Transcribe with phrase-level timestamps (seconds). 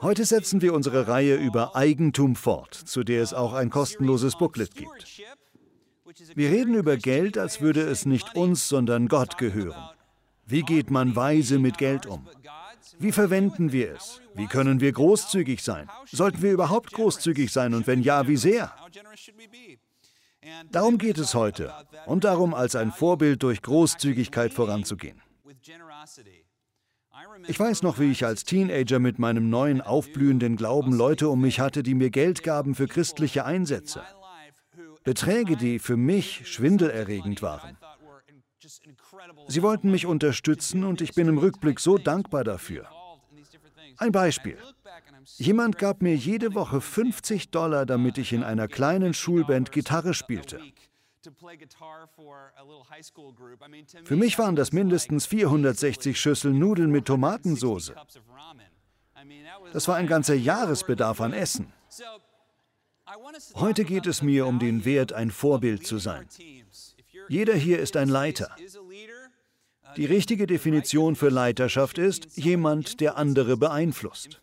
[0.00, 4.74] Heute setzen wir unsere Reihe über Eigentum fort, zu der es auch ein kostenloses Booklet
[4.74, 5.22] gibt.
[6.34, 9.90] Wir reden über Geld, als würde es nicht uns, sondern Gott gehören.
[10.46, 12.28] Wie geht man weise mit Geld um?
[12.98, 14.20] Wie verwenden wir es?
[14.34, 15.88] Wie können wir großzügig sein?
[16.06, 18.72] Sollten wir überhaupt großzügig sein und wenn ja, wie sehr?
[20.70, 21.72] Darum geht es heute
[22.06, 25.20] und darum, als ein Vorbild durch Großzügigkeit voranzugehen.
[27.48, 31.60] Ich weiß noch, wie ich als Teenager mit meinem neuen aufblühenden Glauben Leute um mich
[31.60, 34.02] hatte, die mir Geld gaben für christliche Einsätze.
[35.04, 37.76] Beträge, die für mich schwindelerregend waren.
[39.48, 42.88] Sie wollten mich unterstützen und ich bin im Rückblick so dankbar dafür.
[43.98, 44.58] Ein Beispiel.
[45.36, 50.60] Jemand gab mir jede Woche 50 Dollar, damit ich in einer kleinen Schulband Gitarre spielte.
[54.04, 57.92] Für mich waren das mindestens 460 Schüsseln Nudeln mit Tomatensauce.
[59.72, 61.72] Das war ein ganzer Jahresbedarf an Essen.
[63.54, 66.28] Heute geht es mir um den Wert, ein Vorbild zu sein.
[67.28, 68.54] Jeder hier ist ein Leiter.
[69.96, 74.40] Die richtige Definition für Leiterschaft ist jemand, der andere beeinflusst.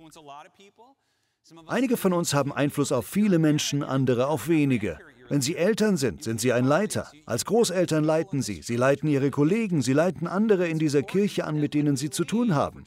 [1.67, 4.97] Einige von uns haben Einfluss auf viele Menschen, andere auf wenige.
[5.33, 7.11] Wenn Sie Eltern sind, sind Sie ein Leiter.
[7.25, 8.61] Als Großeltern leiten Sie.
[8.61, 12.23] Sie leiten Ihre Kollegen, Sie leiten andere in dieser Kirche an, mit denen Sie zu
[12.23, 12.83] tun haben.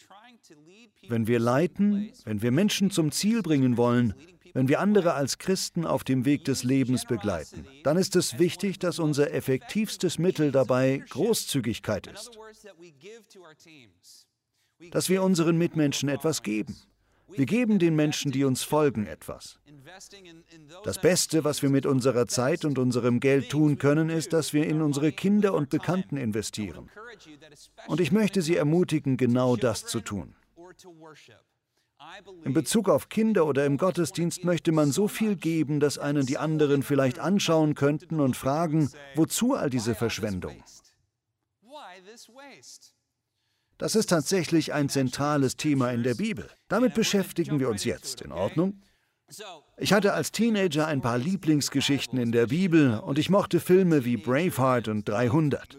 [1.08, 4.14] Wenn wir leiten, wenn wir Menschen zum Ziel bringen wollen,
[4.54, 8.78] wenn wir andere als Christen auf dem Weg des Lebens begleiten, dann ist es wichtig,
[8.78, 12.30] dass unser effektivstes Mittel dabei Großzügigkeit ist.
[14.92, 16.76] Dass wir unseren Mitmenschen etwas geben.
[17.28, 19.58] Wir geben den Menschen, die uns folgen, etwas.
[20.84, 24.66] Das Beste, was wir mit unserer Zeit und unserem Geld tun können, ist, dass wir
[24.66, 26.90] in unsere Kinder und Bekannten investieren.
[27.86, 30.34] Und ich möchte Sie ermutigen, genau das zu tun.
[32.44, 36.38] In Bezug auf Kinder oder im Gottesdienst möchte man so viel geben, dass einen die
[36.38, 40.62] anderen vielleicht anschauen könnten und fragen, wozu all diese Verschwendung?
[43.78, 46.48] Das ist tatsächlich ein zentrales Thema in der Bibel.
[46.68, 48.22] Damit beschäftigen wir uns jetzt.
[48.22, 48.80] In Ordnung?
[49.76, 54.16] Ich hatte als Teenager ein paar Lieblingsgeschichten in der Bibel und ich mochte Filme wie
[54.16, 55.76] Braveheart und 300.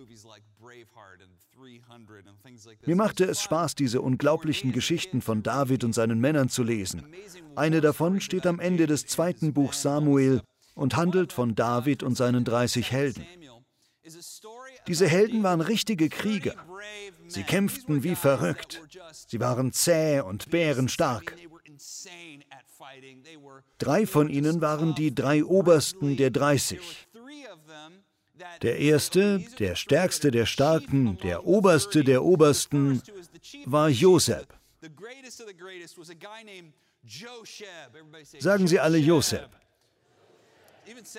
[2.86, 7.04] Mir machte es Spaß, diese unglaublichen Geschichten von David und seinen Männern zu lesen.
[7.56, 10.42] Eine davon steht am Ende des zweiten Buchs Samuel
[10.76, 13.26] und handelt von David und seinen 30 Helden.
[14.88, 16.56] Diese Helden waren richtige Krieger.
[17.28, 18.82] Sie kämpften wie verrückt.
[19.28, 21.36] Sie waren zäh und bärenstark.
[23.78, 26.80] Drei von ihnen waren die drei Obersten der 30.
[28.62, 33.02] Der erste, der stärkste der Starken, der oberste der Obersten,
[33.66, 34.46] war Josef.
[38.40, 39.50] Sagen Sie alle Josef.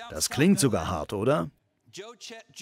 [0.09, 1.49] Das klingt sogar hart, oder?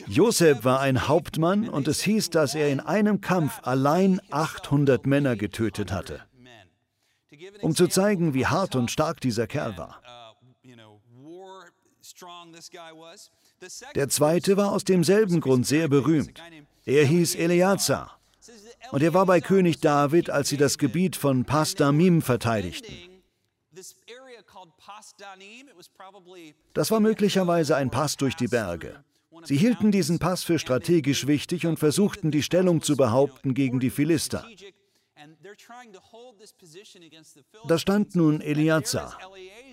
[0.07, 5.35] Josef war ein Hauptmann und es hieß, dass er in einem Kampf allein 800 Männer
[5.35, 6.21] getötet hatte.
[7.61, 10.01] Um zu zeigen, wie hart und stark dieser Kerl war.
[13.95, 16.41] Der zweite war aus demselben Grund sehr berühmt.
[16.85, 18.19] Er hieß Eleazar.
[18.91, 22.93] Und er war bei König David, als sie das Gebiet von Pasdamim verteidigten.
[26.73, 29.03] Das war möglicherweise ein Pass durch die Berge.
[29.47, 33.89] Sie hielten diesen Pass für strategisch wichtig und versuchten die Stellung zu behaupten gegen die
[33.89, 34.45] Philister.
[37.65, 39.17] Da stand nun Eleazar,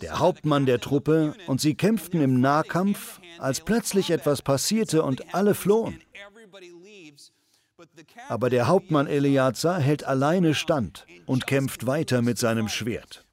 [0.01, 5.57] der Hauptmann der Truppe, und sie kämpften im Nahkampf, als plötzlich etwas passierte und alle
[5.57, 6.01] flohen.
[8.29, 13.27] Aber der Hauptmann Eleazar hält alleine stand und kämpft weiter mit seinem Schwert.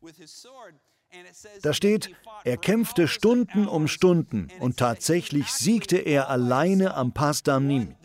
[1.62, 2.10] Da steht,
[2.44, 7.96] er kämpfte Stunden um Stunden und tatsächlich siegte er alleine am Pasdamnim.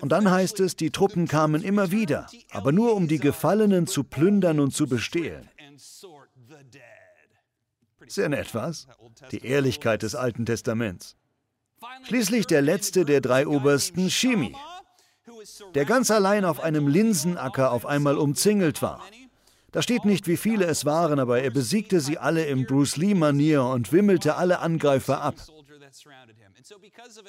[0.00, 4.04] Und dann heißt es, die Truppen kamen immer wieder, aber nur um die Gefallenen zu
[4.04, 5.48] plündern und zu bestehlen.
[8.06, 8.86] Sehr nett, was?
[9.30, 11.16] Die Ehrlichkeit des Alten Testaments.
[12.04, 14.54] Schließlich der letzte der drei Obersten, Shimi,
[15.74, 19.02] der ganz allein auf einem Linsenacker auf einmal umzingelt war.
[19.74, 23.64] Da steht nicht, wie viele es waren, aber er besiegte sie alle im Bruce Lee-Manier
[23.64, 25.34] und wimmelte alle Angreifer ab.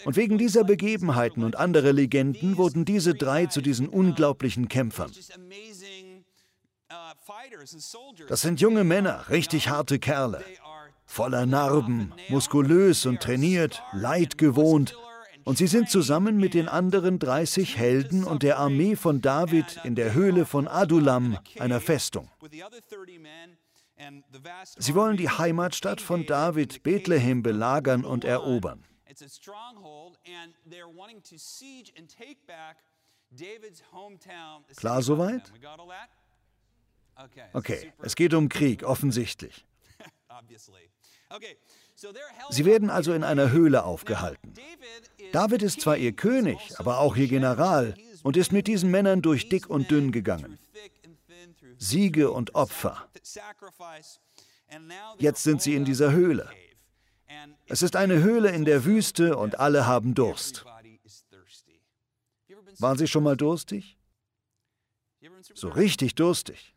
[0.05, 5.11] Und wegen dieser Begebenheiten und anderer Legenden wurden diese drei zu diesen unglaublichen Kämpfern.
[8.27, 10.43] Das sind junge Männer, richtig harte Kerle,
[11.03, 14.95] voller Narben, muskulös und trainiert, leidgewohnt,
[15.45, 19.93] Und sie sind zusammen mit den anderen 30 Helden und der Armee von David in
[19.93, 22.29] der Höhle von Adulam, einer Festung.
[24.77, 28.83] Sie wollen die Heimatstadt von David, Bethlehem, belagern und erobern.
[34.75, 35.53] Klar soweit?
[37.53, 39.63] Okay, es geht um Krieg, offensichtlich.
[42.49, 44.53] Sie werden also in einer Höhle aufgehalten.
[45.31, 49.49] David ist zwar ihr König, aber auch ihr General und ist mit diesen Männern durch
[49.49, 50.59] dick und dünn gegangen.
[51.77, 53.07] Siege und Opfer.
[55.19, 56.49] Jetzt sind sie in dieser Höhle.
[57.67, 60.65] Es ist eine Höhle in der Wüste und alle haben Durst.
[62.79, 63.97] Waren Sie schon mal durstig?
[65.53, 66.74] So richtig durstig.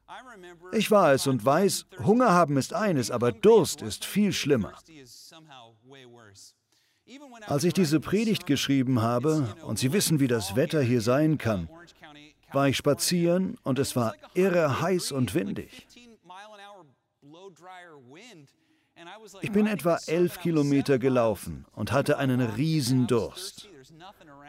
[0.73, 4.73] Ich war es und weiß, Hunger haben ist eines, aber Durst ist viel schlimmer.
[7.47, 11.69] Als ich diese Predigt geschrieben habe, und Sie wissen, wie das Wetter hier sein kann,
[12.53, 15.87] war ich spazieren und es war irre heiß und windig.
[19.41, 23.69] Ich bin etwa elf Kilometer gelaufen und hatte einen riesen Durst.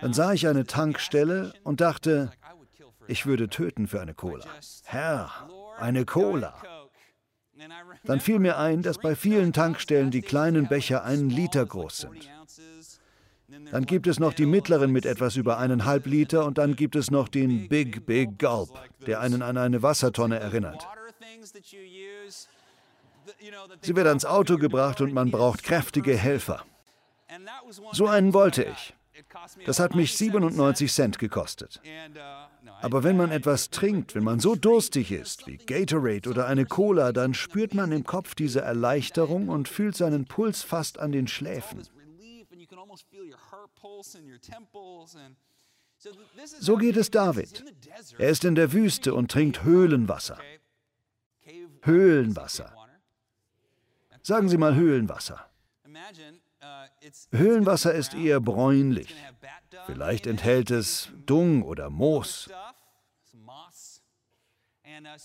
[0.01, 2.31] Dann sah ich eine Tankstelle und dachte,
[3.09, 4.45] ich würde töten für eine Cola.
[4.85, 6.53] Herr, eine Cola.
[8.05, 12.29] Dann fiel mir ein, dass bei vielen Tankstellen die kleinen Becher einen Liter groß sind.
[13.71, 17.09] Dann gibt es noch die mittleren mit etwas über eineinhalb Liter und dann gibt es
[17.09, 18.69] noch den Big Big Gulp,
[19.07, 20.87] der einen an eine Wassertonne erinnert.
[23.81, 26.63] Sie wird ans Auto gebracht und man braucht kräftige Helfer.
[27.91, 28.93] So einen wollte ich.
[29.65, 31.81] Das hat mich 97 Cent gekostet.
[32.81, 37.11] Aber wenn man etwas trinkt, wenn man so durstig ist wie Gatorade oder eine Cola,
[37.11, 41.83] dann spürt man im Kopf diese Erleichterung und fühlt seinen Puls fast an den Schläfen.
[46.59, 47.65] So geht es David.
[48.17, 50.39] Er ist in der Wüste und trinkt Höhlenwasser.
[51.81, 52.73] Höhlenwasser.
[54.21, 55.49] Sagen Sie mal Höhlenwasser.
[57.31, 59.15] Höhlenwasser ist eher bräunlich.
[59.85, 62.49] Vielleicht enthält es Dung oder Moos.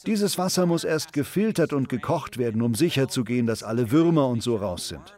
[0.07, 4.57] Dieses Wasser muss erst gefiltert und gekocht werden, um sicherzugehen, dass alle Würmer und so
[4.57, 5.15] raus sind.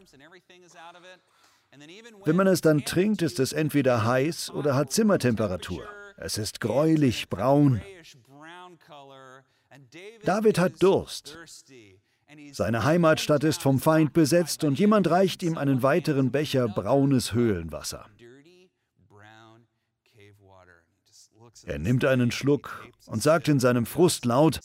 [2.25, 5.87] Wenn man es dann trinkt, ist es entweder heiß oder hat Zimmertemperatur.
[6.17, 7.81] Es ist gräulich braun.
[10.23, 11.37] David hat Durst.
[12.51, 18.05] Seine Heimatstadt ist vom Feind besetzt und jemand reicht ihm einen weiteren Becher braunes Höhlenwasser.
[21.65, 24.59] Er nimmt einen Schluck und sagt in seinem Frust laut,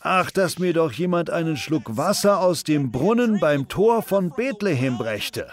[0.00, 4.98] Ach, dass mir doch jemand einen Schluck Wasser aus dem Brunnen beim Tor von Bethlehem
[4.98, 5.48] brächte.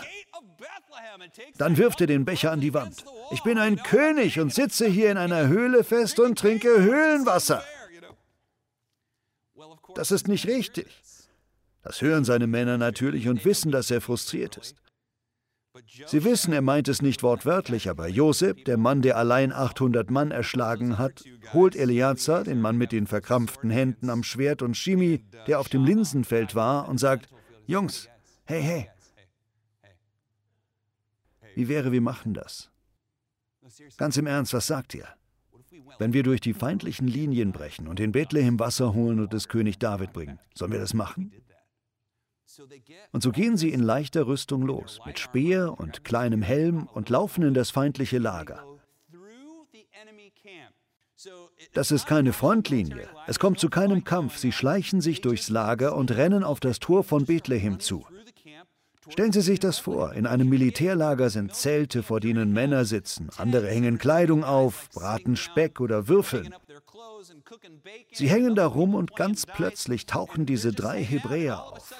[1.57, 3.06] Dann wirft er den Becher an die Wand.
[3.31, 7.63] Ich bin ein König und sitze hier in einer Höhle fest und trinke Höhlenwasser.
[9.95, 10.88] Das ist nicht richtig.
[11.84, 14.75] Das hören seine Männer natürlich und wissen, dass er frustriert ist.
[16.07, 20.31] Sie wissen, er meint es nicht wortwörtlich, aber Josef, der Mann, der allein 800 Mann
[20.31, 21.24] erschlagen hat,
[21.54, 25.86] holt Eleazar, den Mann mit den verkrampften Händen am Schwert, und Shimi, der auf dem
[25.86, 27.30] Linsenfeld war, und sagt:
[27.68, 28.10] Jungs,
[28.45, 28.89] hey, hey.
[31.54, 32.69] Wie wäre, wir machen das?
[33.98, 35.07] Ganz im Ernst, was sagt ihr?
[36.00, 39.79] Wenn wir durch die feindlichen Linien brechen und in Bethlehem Wasser holen und es König
[39.79, 41.31] David bringen, sollen wir das machen?
[43.12, 47.43] Und so gehen sie in leichter Rüstung los, mit Speer und kleinem Helm und laufen
[47.43, 48.63] in das feindliche Lager.
[51.74, 53.10] Das ist keine Frontlinie.
[53.25, 54.38] Es kommt zu keinem Kampf.
[54.38, 58.05] Sie schleichen sich durchs Lager und rennen auf das Tor von Bethlehem zu.
[59.09, 63.67] Stellen Sie sich das vor, in einem Militärlager sind Zelte, vor denen Männer sitzen, andere
[63.67, 66.53] hängen Kleidung auf, braten Speck oder würfeln.
[68.11, 71.93] Sie hängen da rum und ganz plötzlich tauchen diese drei Hebräer auf.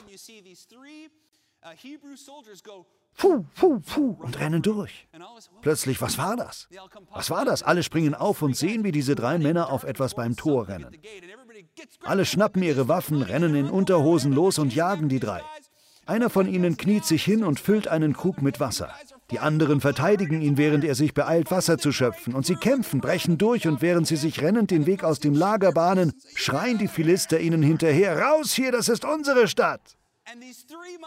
[3.18, 5.08] Puh, puh, puh, und rennen durch.
[5.62, 6.68] Plötzlich, was war das?
[7.10, 7.64] Was war das?
[7.64, 10.96] Alle springen auf und sehen, wie diese drei Männer auf etwas beim Tor rennen.
[12.04, 15.42] Alle schnappen ihre Waffen, rennen in Unterhosen los und jagen die drei.
[16.08, 18.94] Einer von ihnen kniet sich hin und füllt einen Krug mit Wasser.
[19.30, 22.34] Die anderen verteidigen ihn, während er sich beeilt, Wasser zu schöpfen.
[22.34, 25.74] Und sie kämpfen, brechen durch und während sie sich rennend den Weg aus dem Lager
[25.74, 29.98] bahnen, schreien die Philister ihnen hinterher, Raus hier, das ist unsere Stadt!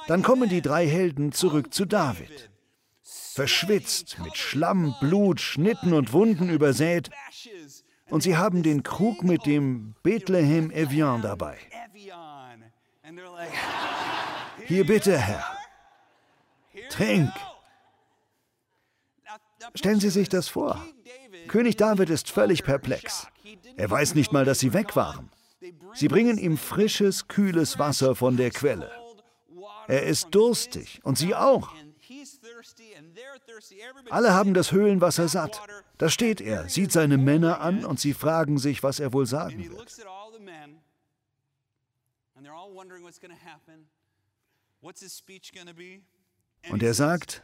[0.07, 2.51] Dann kommen die drei Helden zurück zu David.
[3.03, 7.11] Verschwitzt, mit Schlamm, Blut, Schnitten und Wunden übersät.
[8.11, 11.57] Und sie haben den Krug mit dem Bethlehem Evian dabei.
[14.71, 15.45] Hier bitte, Herr.
[16.91, 17.33] Trink.
[19.75, 20.81] Stellen Sie sich das vor.
[21.49, 23.27] König David ist völlig perplex.
[23.77, 25.29] Er weiß nicht mal, dass sie weg waren.
[25.95, 28.93] Sie bringen ihm frisches, kühles Wasser von der Quelle.
[29.89, 31.75] Er ist durstig und sie auch.
[34.09, 35.61] Alle haben das Höhlenwasser satt.
[35.99, 39.69] Da steht er, sieht seine Männer an und sie fragen sich, was er wohl sagen
[39.69, 40.01] wird.
[46.71, 47.43] Und er sagt,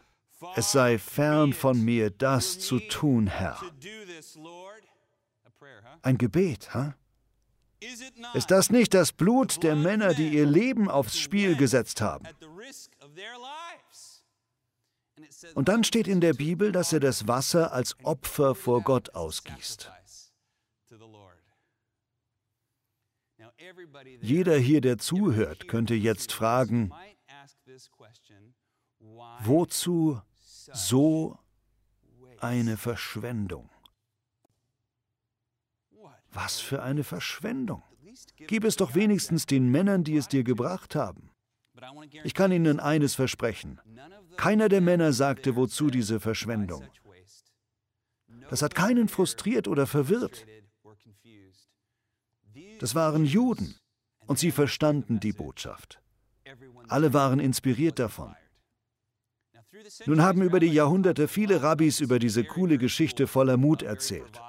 [0.54, 3.60] es sei fern von mir, das zu tun, Herr.
[6.02, 6.94] Ein Gebet, ha?
[8.34, 12.26] Ist das nicht das Blut der Männer, die ihr Leben aufs Spiel gesetzt haben?
[15.54, 19.90] Und dann steht in der Bibel, dass er das Wasser als Opfer vor Gott ausgießt.
[24.20, 26.92] Jeder hier, der zuhört, könnte jetzt fragen,
[29.40, 30.20] wozu
[30.72, 31.38] so
[32.40, 33.70] eine Verschwendung?
[36.32, 37.82] Was für eine Verschwendung.
[38.36, 41.30] Gib es doch wenigstens den Männern, die es dir gebracht haben.
[42.24, 43.80] Ich kann Ihnen eines versprechen.
[44.36, 46.84] Keiner der Männer sagte, wozu diese Verschwendung.
[48.48, 50.46] Das hat keinen frustriert oder verwirrt.
[52.78, 53.74] Das waren Juden
[54.26, 56.00] und sie verstanden die Botschaft.
[56.88, 58.34] Alle waren inspiriert davon.
[60.06, 64.40] Nun haben über die Jahrhunderte viele Rabbis über diese coole Geschichte voller Mut erzählt.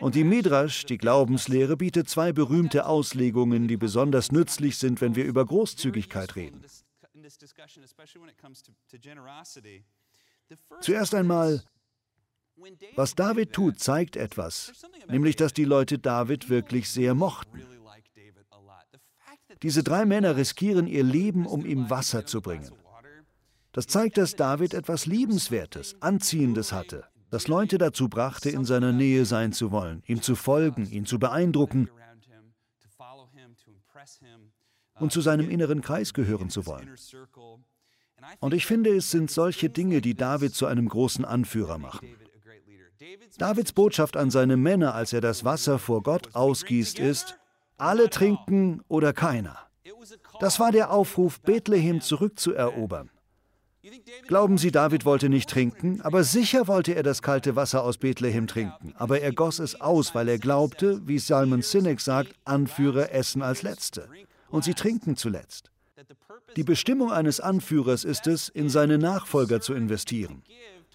[0.00, 5.24] Und die Midrash, die Glaubenslehre, bietet zwei berühmte Auslegungen, die besonders nützlich sind, wenn wir
[5.24, 6.64] über Großzügigkeit reden.
[10.80, 11.64] Zuerst einmal,
[12.94, 14.72] was David tut, zeigt etwas,
[15.08, 17.62] nämlich dass die Leute David wirklich sehr mochten.
[19.62, 22.70] Diese drei Männer riskieren ihr Leben, um ihm Wasser zu bringen.
[23.76, 29.24] Das zeigt, dass David etwas Liebenswertes, Anziehendes hatte das Leute dazu brachte, in seiner Nähe
[29.24, 31.90] sein zu wollen, ihm zu folgen, ihn zu beeindrucken
[34.98, 36.88] und zu seinem inneren Kreis gehören zu wollen.
[38.40, 42.08] Und ich finde, es sind solche Dinge, die David zu einem großen Anführer machen.
[43.36, 47.36] Davids Botschaft an seine Männer, als er das Wasser vor Gott ausgießt, ist,
[47.76, 49.58] alle trinken oder keiner.
[50.40, 53.10] Das war der Aufruf, Bethlehem zurückzuerobern.
[54.26, 58.46] Glauben Sie, David wollte nicht trinken, aber sicher wollte er das kalte Wasser aus Bethlehem
[58.46, 58.92] trinken.
[58.96, 63.62] Aber er goss es aus, weil er glaubte, wie Simon Sinek sagt, Anführer essen als
[63.62, 64.08] Letzte.
[64.48, 65.70] Und sie trinken zuletzt.
[66.56, 70.42] Die Bestimmung eines Anführers ist es, in seine Nachfolger zu investieren,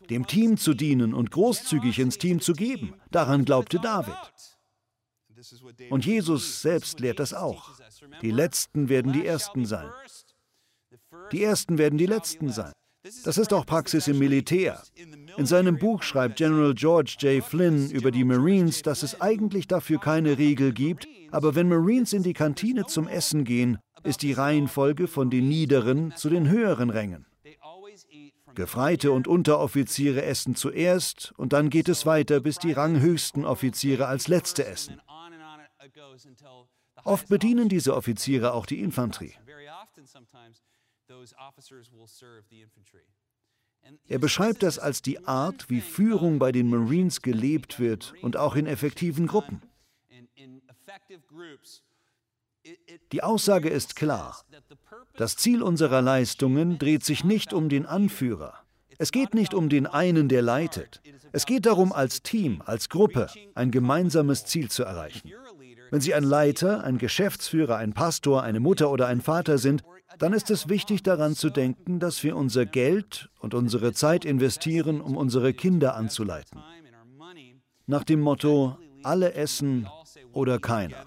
[0.09, 2.95] dem Team zu dienen und großzügig ins Team zu geben.
[3.11, 4.15] Daran glaubte David.
[5.89, 7.71] Und Jesus selbst lehrt das auch.
[8.21, 9.89] Die Letzten werden die Ersten sein.
[11.31, 12.73] Die Ersten werden die Letzten sein.
[13.23, 14.81] Das ist auch Praxis im Militär.
[15.37, 17.43] In seinem Buch schreibt General George J.
[17.43, 22.21] Flynn über die Marines, dass es eigentlich dafür keine Regel gibt, aber wenn Marines in
[22.21, 27.25] die Kantine zum Essen gehen, ist die Reihenfolge von den niederen zu den höheren Rängen.
[28.53, 34.27] Gefreite und Unteroffiziere essen zuerst und dann geht es weiter, bis die ranghöchsten Offiziere als
[34.27, 35.01] letzte essen.
[37.03, 39.33] Oft bedienen diese Offiziere auch die Infanterie.
[44.07, 48.55] Er beschreibt das als die Art, wie Führung bei den Marines gelebt wird und auch
[48.55, 49.61] in effektiven Gruppen.
[53.11, 54.45] Die Aussage ist klar.
[55.15, 58.63] Das Ziel unserer Leistungen dreht sich nicht um den Anführer.
[58.97, 61.01] Es geht nicht um den einen, der leitet.
[61.31, 65.31] Es geht darum, als Team, als Gruppe ein gemeinsames Ziel zu erreichen.
[65.89, 69.83] Wenn Sie ein Leiter, ein Geschäftsführer, ein Pastor, eine Mutter oder ein Vater sind,
[70.19, 75.01] dann ist es wichtig daran zu denken, dass wir unser Geld und unsere Zeit investieren,
[75.01, 76.61] um unsere Kinder anzuleiten.
[77.87, 79.87] Nach dem Motto, alle essen
[80.31, 81.05] oder keiner.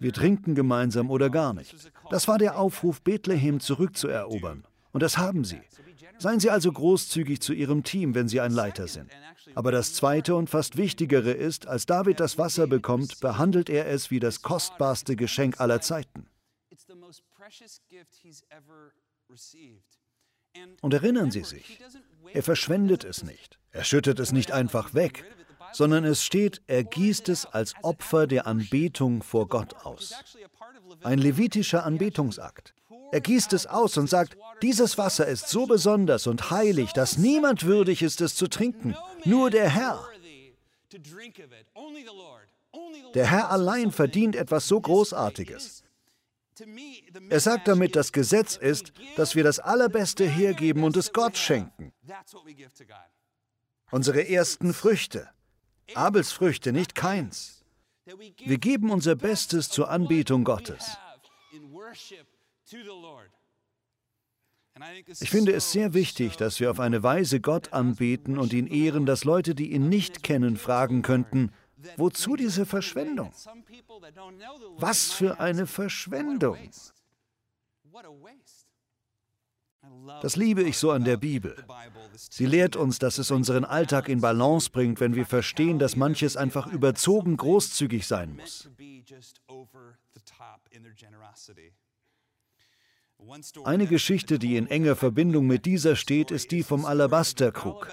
[0.00, 1.74] Wir trinken gemeinsam oder gar nicht.
[2.10, 4.64] Das war der Aufruf, Bethlehem zurückzuerobern.
[4.92, 5.60] Und das haben sie.
[6.18, 9.10] Seien Sie also großzügig zu Ihrem Team, wenn Sie ein Leiter sind.
[9.54, 14.10] Aber das Zweite und fast Wichtigere ist, als David das Wasser bekommt, behandelt er es
[14.10, 16.26] wie das kostbarste Geschenk aller Zeiten.
[20.82, 21.80] Und erinnern Sie sich,
[22.32, 23.58] er verschwendet es nicht.
[23.70, 25.24] Er schüttet es nicht einfach weg,
[25.72, 30.14] sondern es steht, er gießt es als Opfer der Anbetung vor Gott aus.
[31.02, 32.74] Ein levitischer Anbetungsakt.
[33.12, 37.64] Er gießt es aus und sagt, dieses Wasser ist so besonders und heilig, dass niemand
[37.64, 40.06] würdig ist, es zu trinken, nur der Herr.
[43.14, 45.82] Der Herr allein verdient etwas so Großartiges.
[47.28, 51.92] Er sagt damit, das Gesetz ist, dass wir das Allerbeste hergeben und es Gott schenken.
[53.90, 55.28] Unsere ersten Früchte.
[55.94, 57.64] Abels Früchte, nicht keins.
[58.04, 60.96] Wir geben unser Bestes zur Anbetung Gottes.
[65.20, 69.04] Ich finde es sehr wichtig, dass wir auf eine Weise Gott anbeten und ihn ehren,
[69.04, 71.52] dass Leute, die ihn nicht kennen, fragen könnten,
[71.96, 73.32] wozu diese Verschwendung?
[74.78, 76.58] Was für eine Verschwendung!
[80.20, 81.56] Das liebe ich so an der Bibel.
[82.14, 86.36] Sie lehrt uns, dass es unseren Alltag in Balance bringt, wenn wir verstehen, dass manches
[86.36, 88.68] einfach überzogen großzügig sein muss.
[93.64, 97.88] Eine Geschichte, die in enger Verbindung mit dieser steht, ist die vom Alabasterkrug.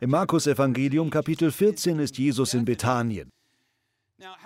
[0.00, 3.30] Im Markus-Evangelium Kapitel 14 ist Jesus in Bethanien.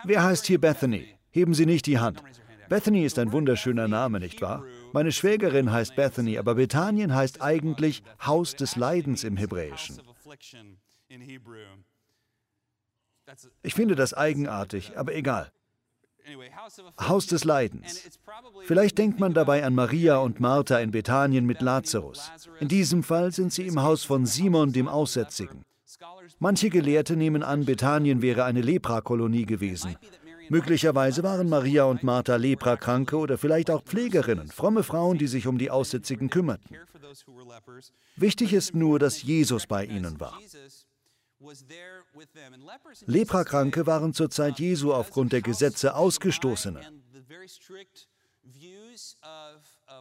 [0.04, 1.16] Wer heißt hier Bethany?
[1.30, 2.22] Heben Sie nicht die Hand.
[2.68, 4.64] Bethany ist ein wunderschöner Name, nicht wahr?
[4.92, 10.00] Meine Schwägerin heißt Bethany, aber Bethanien heißt eigentlich Haus des Leidens im Hebräischen.
[13.62, 15.52] Ich finde das eigenartig, aber egal.
[17.00, 18.08] Haus des Leidens.
[18.64, 22.30] Vielleicht denkt man dabei an Maria und Martha in Bethanien mit Lazarus.
[22.60, 25.62] In diesem Fall sind sie im Haus von Simon dem Aussätzigen.
[26.38, 29.96] Manche Gelehrte nehmen an, Bethanien wäre eine Leprakolonie gewesen.
[30.48, 35.58] Möglicherweise waren Maria und Martha Leprakranke oder vielleicht auch Pflegerinnen, fromme Frauen, die sich um
[35.58, 36.76] die Aussätzigen kümmerten.
[38.16, 40.38] Wichtig ist nur, dass Jesus bei ihnen war.
[43.06, 46.80] Leprakranke waren zur Zeit Jesu aufgrund der Gesetze Ausgestoßene.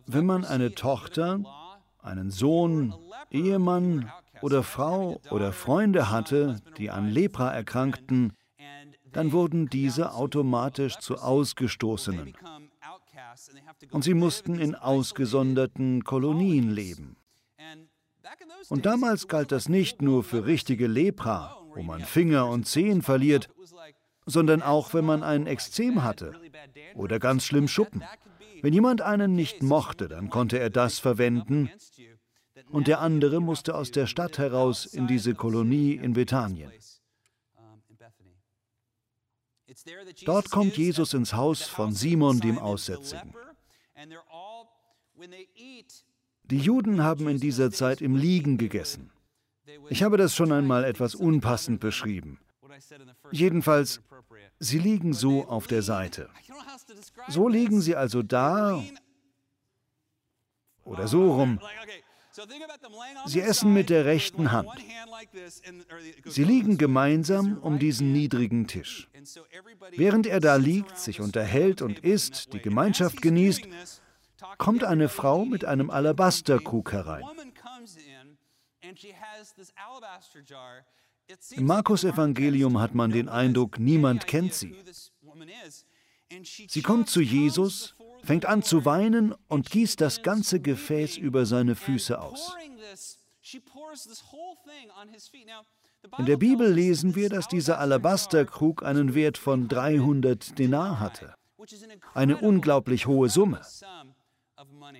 [0.07, 1.39] Wenn man eine Tochter,
[1.99, 2.93] einen Sohn,
[3.31, 4.11] Ehemann
[4.41, 8.33] oder Frau oder Freunde hatte, die an Lepra erkrankten,
[9.11, 12.35] dann wurden diese automatisch zu Ausgestoßenen.
[13.91, 17.14] Und sie mussten in ausgesonderten Kolonien leben.
[18.69, 23.49] Und damals galt das nicht nur für richtige Lepra, wo man Finger und Zehen verliert,
[24.25, 26.33] sondern auch, wenn man ein Ekzem hatte
[26.95, 28.03] oder ganz schlimm Schuppen.
[28.61, 31.69] Wenn jemand einen nicht mochte, dann konnte er das verwenden
[32.69, 36.71] und der andere musste aus der Stadt heraus in diese Kolonie in Bethanien.
[40.25, 43.33] Dort kommt Jesus ins Haus von Simon dem Aussätzigen.
[46.49, 49.11] Die Juden haben in dieser Zeit im Liegen gegessen.
[49.89, 52.39] Ich habe das schon einmal etwas unpassend beschrieben.
[53.31, 54.01] Jedenfalls,
[54.59, 56.29] sie liegen so auf der Seite.
[57.29, 58.83] So liegen sie also da
[60.83, 61.59] oder so rum.
[63.25, 64.69] Sie essen mit der rechten Hand.
[66.25, 69.09] Sie liegen gemeinsam um diesen niedrigen Tisch.
[69.91, 73.67] Während er da liegt, sich unterhält und isst, die Gemeinschaft genießt,
[74.57, 77.23] kommt eine Frau mit einem Alabasterkrug herein.
[81.51, 84.75] Im Markus-Evangelium hat man den Eindruck, niemand kennt sie.
[86.67, 91.75] Sie kommt zu Jesus, fängt an zu weinen und gießt das ganze Gefäß über seine
[91.75, 92.55] Füße aus.
[96.17, 101.35] In der Bibel lesen wir, dass dieser Alabasterkrug einen Wert von 300 Denar hatte.
[102.13, 103.61] Eine unglaublich hohe Summe.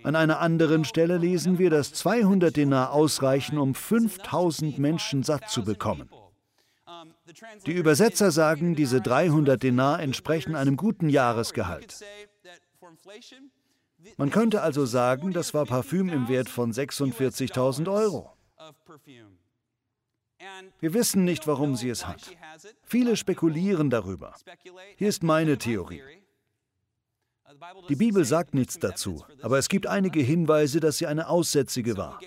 [0.04, 5.63] An einer anderen Stelle lesen wir, dass 200 Denar ausreichen, um 5000 Menschen satt zu
[5.63, 6.10] bekommen.
[7.65, 12.04] Die Übersetzer sagen, diese 300 Denar entsprechen einem guten Jahresgehalt.
[14.17, 18.32] Man könnte also sagen, das war Parfüm im Wert von 46.000 Euro.
[20.80, 22.36] Wir wissen nicht, warum sie es hat.
[22.84, 24.36] Viele spekulieren darüber.
[24.97, 26.04] Hier ist meine Theorie.
[27.89, 32.19] Die Bibel sagt nichts dazu, aber es gibt einige Hinweise, dass sie eine Aussätzige war.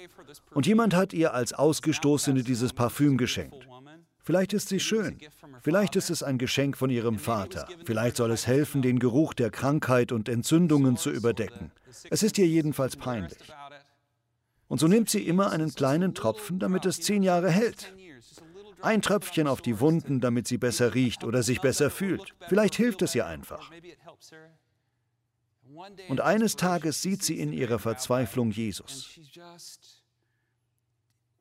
[0.52, 3.68] Und jemand hat ihr als Ausgestoßene dieses Parfüm geschenkt.
[4.28, 5.18] Vielleicht ist sie schön.
[5.62, 7.66] Vielleicht ist es ein Geschenk von ihrem Vater.
[7.84, 11.72] Vielleicht soll es helfen, den Geruch der Krankheit und Entzündungen zu überdecken.
[12.10, 13.38] Es ist ihr jedenfalls peinlich.
[14.66, 17.94] Und so nimmt sie immer einen kleinen Tropfen, damit es zehn Jahre hält.
[18.82, 22.34] Ein Tröpfchen auf die Wunden, damit sie besser riecht oder sich besser fühlt.
[22.48, 23.70] Vielleicht hilft es ihr einfach.
[26.08, 29.18] Und eines Tages sieht sie in ihrer Verzweiflung Jesus.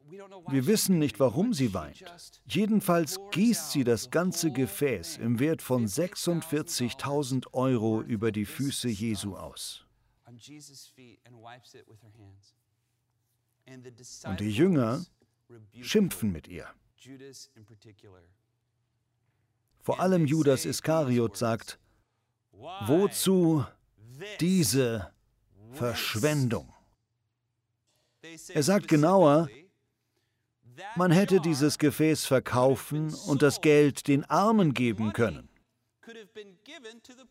[0.09, 2.05] Wir wissen nicht, warum sie weint.
[2.47, 9.35] Jedenfalls gießt sie das ganze Gefäß im Wert von 46.000 Euro über die Füße Jesu
[9.35, 9.85] aus.
[14.25, 15.05] Und die Jünger
[15.81, 16.67] schimpfen mit ihr.
[19.81, 21.79] Vor allem Judas Iskariot sagt,
[22.51, 23.65] Wozu
[24.39, 25.11] diese
[25.73, 26.73] Verschwendung?
[28.49, 29.49] Er sagt genauer,
[30.95, 35.49] man hätte dieses Gefäß verkaufen und das Geld den Armen geben können.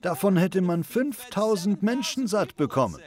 [0.00, 3.00] Davon hätte man 5000 Menschen satt bekommen.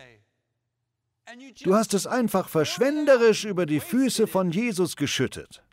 [1.62, 5.64] Du hast es einfach verschwenderisch über die Füße von Jesus geschüttet.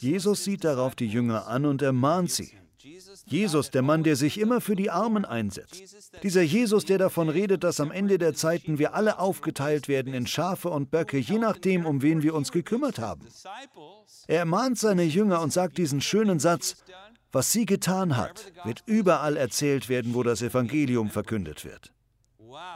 [0.00, 2.52] Jesus sieht darauf die Jünger an und ermahnt sie.
[3.28, 5.82] Jesus, der Mann, der sich immer für die Armen einsetzt.
[6.22, 10.28] Dieser Jesus, der davon redet, dass am Ende der Zeiten wir alle aufgeteilt werden in
[10.28, 13.26] Schafe und Böcke, je nachdem, um wen wir uns gekümmert haben.
[14.28, 16.76] Er ermahnt seine Jünger und sagt diesen schönen Satz,
[17.32, 21.92] was sie getan hat, wird überall erzählt werden, wo das Evangelium verkündet wird.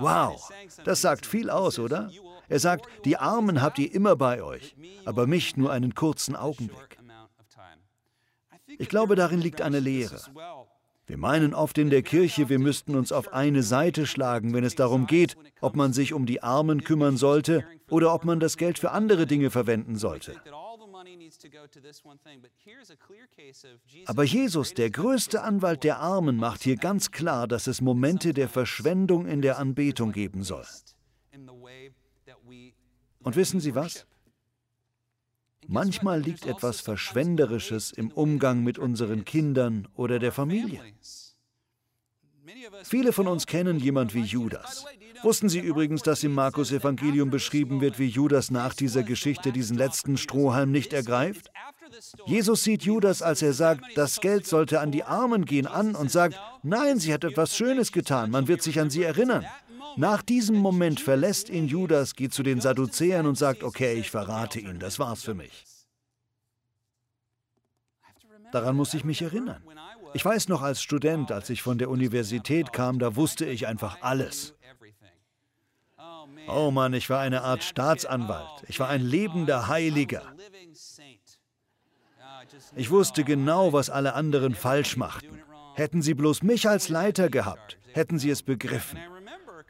[0.01, 0.51] Wow,
[0.85, 2.11] das sagt viel aus, oder?
[2.49, 6.99] Er sagt, die Armen habt ihr immer bei euch, aber mich nur einen kurzen Augenblick.
[8.81, 10.19] Ich glaube, darin liegt eine Lehre.
[11.07, 14.75] Wir meinen oft in der Kirche, wir müssten uns auf eine Seite schlagen, wenn es
[14.75, 18.79] darum geht, ob man sich um die Armen kümmern sollte oder ob man das Geld
[18.79, 20.35] für andere Dinge verwenden sollte.
[24.07, 28.49] Aber Jesus, der größte Anwalt der Armen, macht hier ganz klar, dass es Momente der
[28.49, 30.65] Verschwendung in der Anbetung geben soll.
[33.23, 34.07] Und wissen Sie was?
[35.73, 40.81] Manchmal liegt etwas Verschwenderisches im Umgang mit unseren Kindern oder der Familie.
[42.83, 44.85] Viele von uns kennen jemand wie Judas.
[45.23, 49.79] Wussten Sie übrigens, dass im Markus Evangelium beschrieben wird, wie Judas nach dieser Geschichte diesen
[49.79, 51.53] letzten Strohhalm nicht ergreift?
[52.27, 56.11] Jesus sieht Judas, als er sagt, das Geld sollte an die Armen gehen, an und
[56.11, 59.47] sagt, nein, sie hat etwas Schönes getan, man wird sich an sie erinnern.
[59.97, 64.61] Nach diesem Moment verlässt ihn Judas, geht zu den Sadduzäern und sagt, okay, ich verrate
[64.61, 65.65] ihn, das war's für mich.
[68.53, 69.63] Daran muss ich mich erinnern.
[70.13, 73.99] Ich weiß noch als Student, als ich von der Universität kam, da wusste ich einfach
[74.01, 74.55] alles.
[76.49, 78.65] Oh Mann, ich war eine Art Staatsanwalt.
[78.67, 80.23] Ich war ein lebender Heiliger.
[82.75, 85.43] Ich wusste genau, was alle anderen falsch machten.
[85.75, 88.99] Hätten sie bloß mich als Leiter gehabt, hätten sie es begriffen.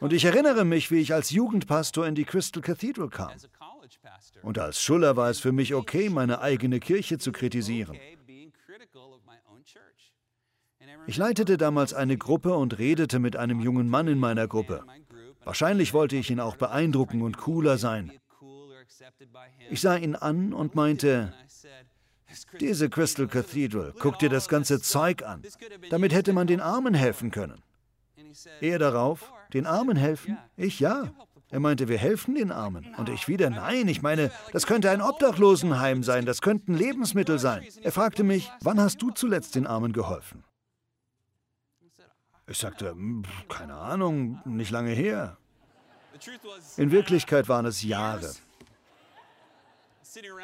[0.00, 3.30] Und ich erinnere mich, wie ich als Jugendpastor in die Crystal Cathedral kam.
[4.42, 7.98] Und als Schuller war es für mich okay, meine eigene Kirche zu kritisieren.
[11.06, 14.84] Ich leitete damals eine Gruppe und redete mit einem jungen Mann in meiner Gruppe.
[15.44, 18.12] Wahrscheinlich wollte ich ihn auch beeindrucken und cooler sein.
[19.70, 21.32] Ich sah ihn an und meinte,
[22.60, 25.42] diese Crystal Cathedral, guck dir das ganze Zeug an.
[25.90, 27.62] Damit hätte man den Armen helfen können.
[28.60, 30.38] Er darauf, den Armen helfen?
[30.56, 31.10] Ich ja.
[31.50, 32.94] Er meinte, wir helfen den Armen.
[32.96, 37.66] Und ich wieder, nein, ich meine, das könnte ein Obdachlosenheim sein, das könnten Lebensmittel sein.
[37.82, 40.44] Er fragte mich, wann hast du zuletzt den Armen geholfen?
[42.46, 42.96] Ich sagte,
[43.48, 45.36] keine Ahnung, nicht lange her.
[46.76, 48.32] In Wirklichkeit waren es Jahre.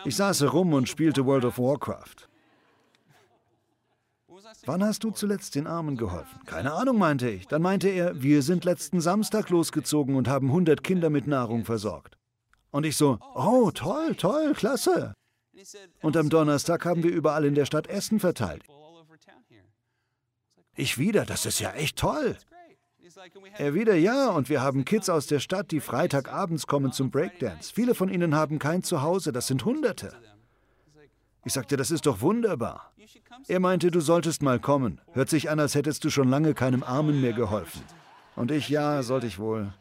[0.04, 2.28] Ich saß herum und spielte World of Warcraft.
[4.66, 6.40] Wann hast du zuletzt den Armen geholfen?
[6.46, 7.46] Keine Ahnung, meinte ich.
[7.46, 12.16] Dann meinte er, wir sind letzten Samstag losgezogen und haben 100 Kinder mit Nahrung versorgt.
[12.70, 15.14] Und ich so, oh, toll, toll, klasse.
[16.02, 18.62] Und am Donnerstag haben wir überall in der Stadt Essen verteilt.
[20.74, 22.36] Ich wieder, das ist ja echt toll.
[23.56, 27.72] Er wieder, ja, und wir haben Kids aus der Stadt, die Freitagabends kommen zum Breakdance.
[27.72, 30.12] Viele von ihnen haben kein Zuhause, das sind Hunderte.
[31.46, 32.92] Ich sagte, das ist doch wunderbar.
[33.46, 35.00] Er meinte, du solltest mal kommen.
[35.12, 37.82] Hört sich an, als hättest du schon lange keinem Armen mehr geholfen.
[38.34, 39.72] Und ich, ja, sollte ich wohl.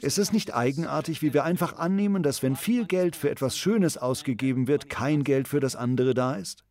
[0.00, 3.96] Ist es nicht eigenartig, wie wir einfach annehmen, dass wenn viel Geld für etwas Schönes
[3.96, 6.64] ausgegeben wird, kein Geld für das andere da ist?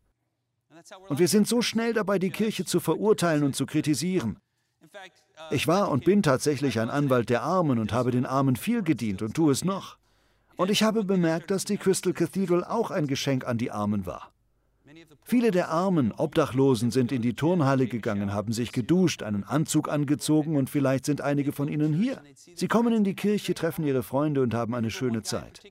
[1.08, 4.38] Und wir sind so schnell dabei, die Kirche zu verurteilen und zu kritisieren.
[5.50, 9.22] Ich war und bin tatsächlich ein Anwalt der Armen und habe den Armen viel gedient
[9.22, 9.96] und tue es noch.
[10.56, 14.30] Und ich habe bemerkt, dass die Crystal Cathedral auch ein Geschenk an die Armen war.
[15.24, 20.56] Viele der armen Obdachlosen sind in die Turnhalle gegangen, haben sich geduscht, einen Anzug angezogen
[20.56, 22.20] und vielleicht sind einige von ihnen hier.
[22.54, 25.62] Sie kommen in die Kirche, treffen ihre Freunde und haben eine schöne Zeit.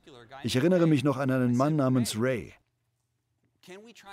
[0.42, 2.52] Ich erinnere mich noch an einen Mann namens Ray.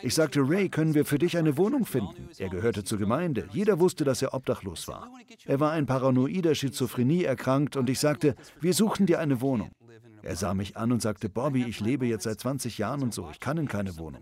[0.02, 2.30] Ich sagte, Ray, können wir für dich eine Wohnung finden?
[2.38, 3.50] Er gehörte zur Gemeinde.
[3.52, 5.10] Jeder wusste, dass er obdachlos war.
[5.46, 9.72] Er war an paranoider Schizophrenie erkrankt und ich sagte, wir suchen dir eine Wohnung.
[10.24, 13.30] Er sah mich an und sagte, Bobby, ich lebe jetzt seit 20 Jahren und so,
[13.32, 14.22] ich kann in keine Wohnung.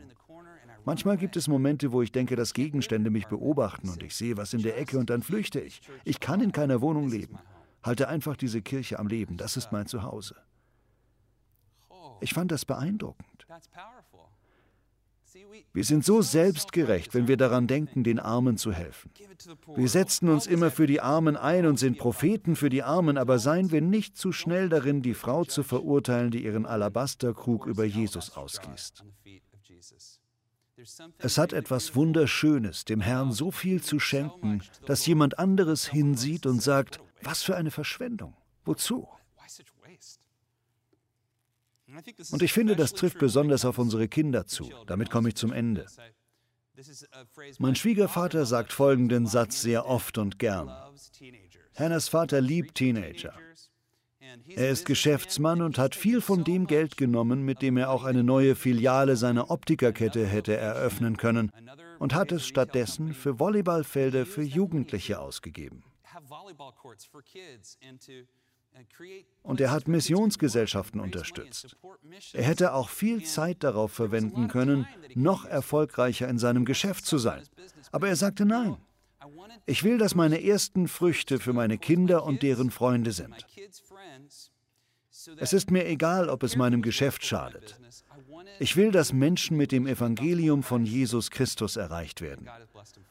[0.85, 4.53] Manchmal gibt es Momente, wo ich denke, dass Gegenstände mich beobachten und ich sehe was
[4.53, 5.81] in der Ecke und dann flüchte ich.
[6.05, 7.38] Ich kann in keiner Wohnung leben.
[7.83, 10.35] Halte einfach diese Kirche am Leben, das ist mein Zuhause.
[12.21, 13.45] Ich fand das beeindruckend.
[15.74, 19.12] Wir sind so selbstgerecht, wenn wir daran denken, den Armen zu helfen.
[19.76, 23.39] Wir setzen uns immer für die Armen ein und sind Propheten für die Armen, aber
[23.39, 28.36] seien wir nicht zu schnell darin, die Frau zu verurteilen, die ihren Alabasterkrug über Jesus
[28.36, 29.04] ausgießt.
[31.18, 36.62] Es hat etwas Wunderschönes, dem Herrn so viel zu schenken, dass jemand anderes hinsieht und
[36.62, 38.34] sagt, was für eine Verschwendung.
[38.63, 39.08] Wozu?
[42.31, 44.69] Und ich finde, das trifft besonders auf unsere Kinder zu.
[44.88, 45.85] Damit komme ich zum Ende.
[47.57, 50.71] Mein Schwiegervater sagt folgenden Satz sehr oft und gern.
[51.75, 53.33] Hannahs Vater liebt Teenager.
[54.47, 58.23] Er ist Geschäftsmann und hat viel von dem Geld genommen, mit dem er auch eine
[58.23, 61.51] neue Filiale seiner Optikerkette hätte eröffnen können,
[61.99, 65.83] und hat es stattdessen für Volleyballfelder für Jugendliche ausgegeben.
[69.43, 71.75] Und er hat Missionsgesellschaften unterstützt.
[72.34, 77.43] Er hätte auch viel Zeit darauf verwenden können, noch erfolgreicher in seinem Geschäft zu sein.
[77.91, 78.77] Aber er sagte nein.
[79.65, 83.45] Ich will, dass meine ersten Früchte für meine Kinder und deren Freunde sind.
[85.38, 87.79] Es ist mir egal, ob es meinem Geschäft schadet.
[88.60, 92.47] Ich will, dass Menschen mit dem Evangelium von Jesus Christus erreicht werden.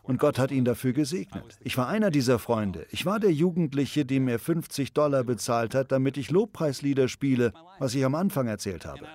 [0.02, 1.58] Und Gott hat ihn dafür gesegnet.
[1.62, 2.86] Ich war einer dieser Freunde.
[2.90, 7.94] Ich war der Jugendliche, dem er 50 Dollar bezahlt hat, damit ich Lobpreislieder spiele, was
[7.94, 9.06] ich am Anfang erzählt habe.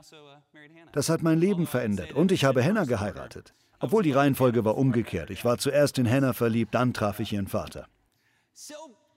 [0.92, 3.54] Das hat mein Leben verändert und ich habe Hannah geheiratet.
[3.80, 5.30] Obwohl die Reihenfolge war umgekehrt.
[5.30, 7.88] Ich war zuerst in Hannah verliebt, dann traf ich ihren Vater.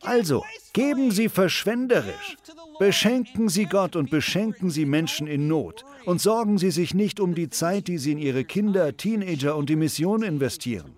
[0.03, 2.37] Also, geben Sie verschwenderisch.
[2.79, 5.85] Beschenken Sie Gott und beschenken Sie Menschen in Not.
[6.05, 9.69] Und sorgen Sie sich nicht um die Zeit, die Sie in Ihre Kinder, Teenager und
[9.71, 10.95] die Mission investieren.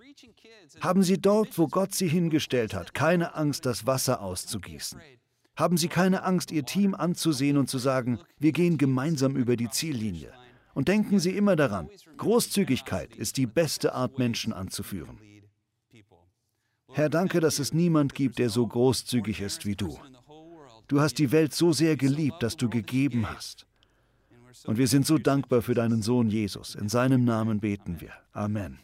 [0.80, 5.00] Haben Sie dort, wo Gott Sie hingestellt hat, keine Angst, das Wasser auszugießen.
[5.56, 9.70] Haben Sie keine Angst, Ihr Team anzusehen und zu sagen, wir gehen gemeinsam über die
[9.70, 10.32] Ziellinie.
[10.74, 15.18] Und denken Sie immer daran, Großzügigkeit ist die beste Art, Menschen anzuführen.
[16.92, 19.98] Herr, danke, dass es niemand gibt, der so großzügig ist wie du.
[20.88, 23.66] Du hast die Welt so sehr geliebt, dass du gegeben hast.
[24.64, 26.74] Und wir sind so dankbar für deinen Sohn Jesus.
[26.74, 28.12] In seinem Namen beten wir.
[28.32, 28.78] Amen.